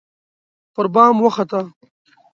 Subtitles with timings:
[0.73, 1.61] پربام وخته